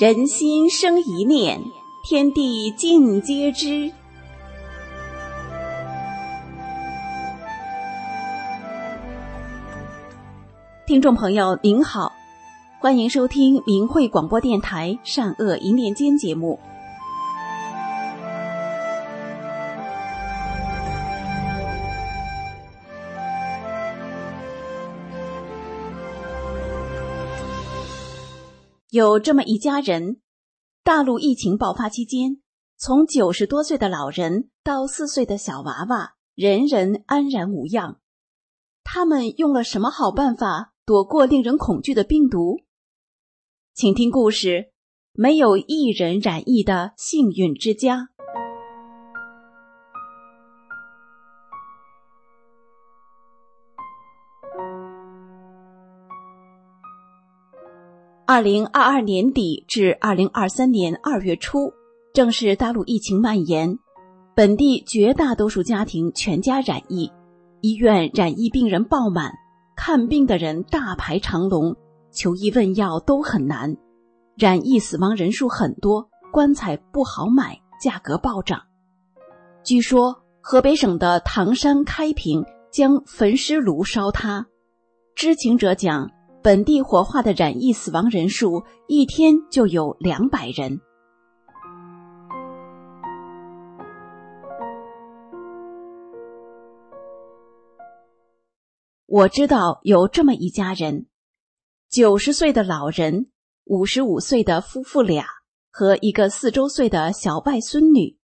[0.00, 1.62] 人心生一念，
[2.02, 3.92] 天地尽皆知。
[10.86, 12.10] 听众朋友您好，
[12.80, 16.58] 欢迎收听明慧广播电台《善恶一念间》节目。
[28.90, 30.20] 有这么一家人，
[30.82, 32.40] 大陆疫情爆发期间，
[32.76, 38.00] 从九十多岁的老人到四岁的小娃娃，人人安然无恙。
[38.82, 42.62] 他们用了什么好办法躲过令人恐惧的病毒？
[43.74, 44.72] 请听故事：
[45.12, 48.08] 没有一人染疫的幸运之家。
[58.32, 61.72] 二零二二年底至二零二三年二月初，
[62.14, 63.76] 正是大陆疫情蔓延，
[64.36, 67.10] 本地绝大多数家庭全家染疫，
[67.60, 69.32] 医院染疫病人爆满，
[69.74, 71.74] 看病的人大排长龙，
[72.12, 73.76] 求医问药都很难，
[74.36, 78.62] 染疫死亡人数很多，棺材不好买，价格暴涨。
[79.64, 84.46] 据说河北省的唐山开平将焚尸炉烧塌，
[85.16, 86.08] 知情者讲。
[86.42, 90.80] 本地火化的染疫死亡人数一天就有两百人。
[99.06, 101.08] 我知道有这么一家人：
[101.90, 103.30] 九十岁的老人、
[103.64, 105.26] 五十五岁的夫妇俩
[105.70, 108.16] 和一个四周岁的小外孙女，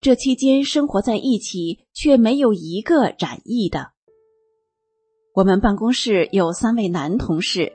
[0.00, 3.91] 这期间生活在一起，却没有一个染疫的。
[5.34, 7.72] 我们办公室有三位男同事，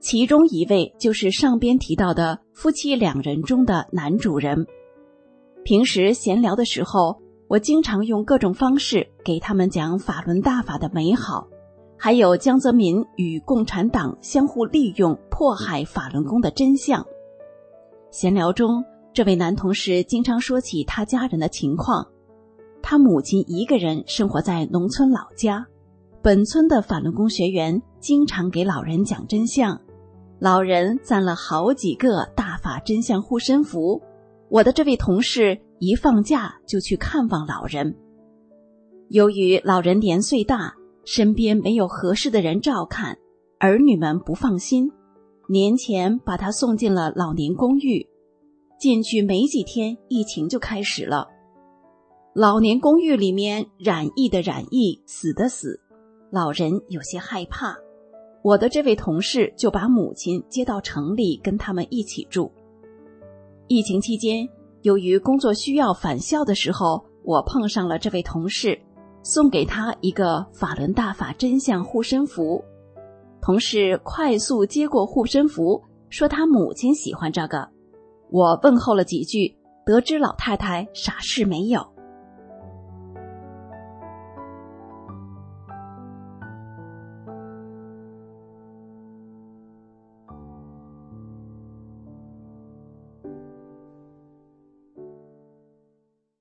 [0.00, 4.66] 其中一位就是上边提到的夫妻两人中的男主人。
[5.62, 7.16] 平时闲聊的时候，
[7.46, 11.46] 我经常用各种方式给他们讲法轮大法的美好，
[11.96, 17.06] 还有江泽民与共产党相互利用迫害法轮功的真相。
[18.10, 22.08] 闲聊中，这位男同事经常说起他家人的情况，
[22.82, 25.68] 他母亲一个人生活在农村老家。
[26.26, 29.80] 本村的法轮功学员经常给老人讲真相，
[30.40, 34.02] 老人攒了好几个大法真相护身符。
[34.48, 37.94] 我的这位同事一放假就去看望老人。
[39.08, 43.16] 由于老人年岁大，身边没有合适的人照看，
[43.60, 44.90] 儿女们不放心，
[45.48, 48.04] 年前把他送进了老年公寓。
[48.80, 51.28] 进去没几天，疫情就开始了。
[52.34, 55.78] 老年公寓里面染疫的染疫，死的死。
[56.36, 57.74] 老人有些害怕，
[58.42, 62.52] 我的这位同事就把母亲接到城里跟他们一起住。
[63.68, 64.46] 疫情期间，
[64.82, 68.78] 由于工作需要返校的时候，我碰上了这位同事，
[69.22, 72.62] 送给他一个法轮大法真相护身符。
[73.40, 77.66] 同事快速接过护身符，说他母亲喜欢这个。
[78.30, 81.95] 我问候了几句，得知老太太啥事没有。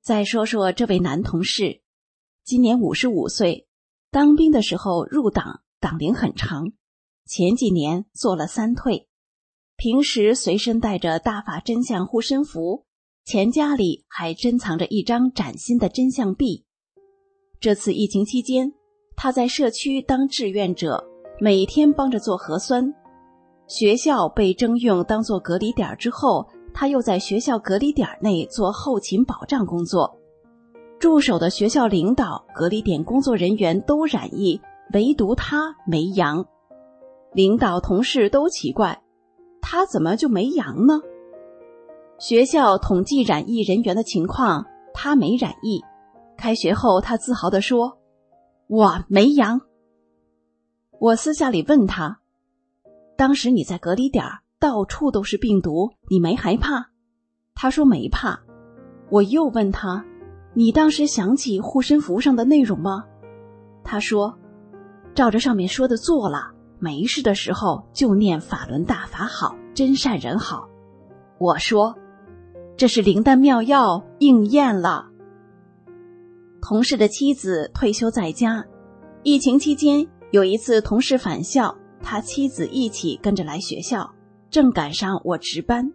[0.06, 1.82] 再说说这位男同事，
[2.44, 3.68] 今年五十五岁，
[4.12, 6.74] 当兵的时候入党，党龄很长。
[7.26, 9.08] 前几年做了三退，
[9.76, 12.86] 平时随身带着大法真相护身符，
[13.26, 16.66] 钱夹里还珍藏着一张崭新的真相币。
[17.60, 18.74] 这次疫情期间，
[19.16, 21.04] 他在社区当志愿者，
[21.40, 22.94] 每天帮着做核酸。
[23.68, 26.48] 学校被征用当做隔离点之后。
[26.78, 30.20] 他又在学校隔离点内做后勤保障工作，
[31.00, 34.60] 驻守的学校领导、隔离点工作人员都染疫，
[34.92, 36.46] 唯独他没阳。
[37.32, 39.02] 领导同事都奇怪，
[39.62, 41.00] 他怎么就没阳呢？
[42.20, 45.82] 学校统计染疫人员的情况，他没染疫。
[46.38, 48.00] 开学后，他自豪地说
[48.68, 49.62] ：“我没阳。”
[51.00, 52.20] 我私下里问他
[53.16, 54.26] ：“当时你在隔离点
[54.60, 56.88] 到处都是病毒，你没害怕？
[57.54, 58.40] 他说没怕。
[59.10, 60.04] 我又问他
[60.56, 63.04] ：“你当时想起护身符上的内容吗？”
[63.84, 64.38] 他说
[65.14, 66.54] ：“照着上面说的做了。
[66.80, 70.68] 没事的时候就念法轮大法好，真善人好。”
[71.38, 71.96] 我说
[72.76, 75.10] ：“这是灵丹妙药应验了。”
[76.62, 78.66] 同事的妻子退休在家，
[79.22, 84.15] 疫情期间有一次同事返校，他妻子一起跟着来学校。
[84.56, 85.92] 正赶上我值班，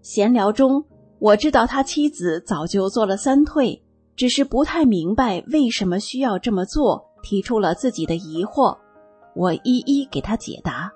[0.00, 0.82] 闲聊中，
[1.18, 3.84] 我知道他妻子早就做了三退，
[4.16, 8.74] 只是不太明白为什么需要这么做，提出了自己的疑惑。
[9.36, 10.90] 我一一给他解答，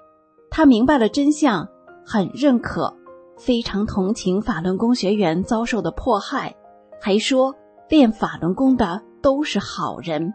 [0.50, 1.68] 他明白了真相，
[2.06, 2.96] 很认可，
[3.36, 6.56] 非常同情法轮功学员遭受的迫害，
[6.98, 7.54] 还说
[7.90, 10.32] 练法轮功的都是好人。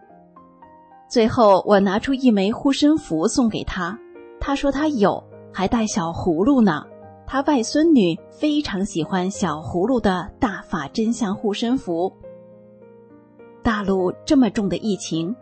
[1.10, 3.98] 最后，我拿出一枚护身符送给他，
[4.40, 6.84] 他说他有，还带小葫芦呢。
[7.26, 12.12] 他外孙女非常喜欢小葫芦的大法真相护身符。
[13.62, 15.36] 大陆这么重的疫情，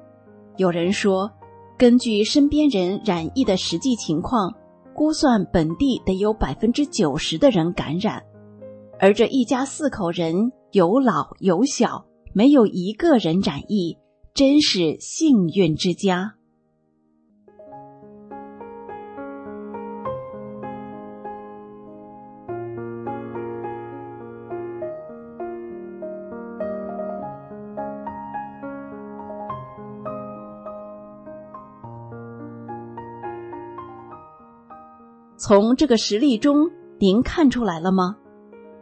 [0.58, 1.32] 有人说。
[1.78, 4.56] 根据身边人染疫的实际情况，
[4.94, 8.24] 估算本地得有百分之九十的人感染，
[8.98, 13.98] 而这一家四口人有老有小，没有一个人染疫，
[14.34, 16.35] 真是幸运之家。
[35.48, 38.18] 从这个实例中，您看出来了吗？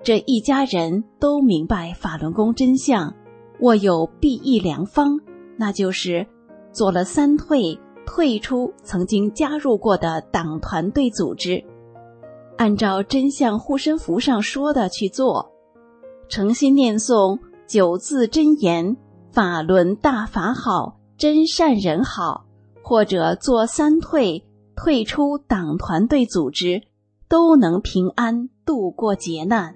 [0.01, 3.13] 这一家人都明白法轮功真相，
[3.59, 5.19] 握有避疫良方，
[5.57, 6.25] 那就是
[6.71, 11.61] 做了三退，退出曾经加入过的党团队组织，
[12.55, 15.51] 按照真相护身符上说的去做，
[16.29, 17.37] 诚心念诵
[17.67, 18.95] 九字真言
[19.33, 22.45] ：“法轮大法好，真善人好”，
[22.81, 24.41] 或者做三退。
[24.75, 26.83] 退出党团队组织，
[27.27, 29.75] 都能平安度过劫难。